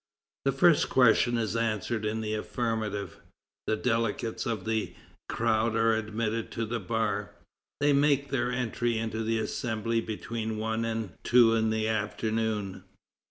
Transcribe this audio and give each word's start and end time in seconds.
The 0.45 0.51
first 0.51 0.89
question 0.89 1.37
is 1.37 1.55
answered 1.55 2.05
in 2.05 2.21
the 2.21 2.33
affirmative. 2.33 3.19
The 3.67 3.75
delegates 3.75 4.47
of 4.47 4.65
the 4.65 4.95
crowd 5.29 5.75
are 5.75 5.93
admitted 5.93 6.49
to 6.53 6.65
the 6.65 6.79
bar. 6.79 7.35
They 7.79 7.93
make 7.93 8.31
their 8.31 8.51
entry 8.51 8.97
into 8.97 9.23
the 9.23 9.37
Assembly 9.37 10.01
between 10.01 10.57
one 10.57 10.85
and 10.85 11.11
two 11.23 11.53
in 11.53 11.69
the 11.69 11.87
afternoon. 11.87 12.83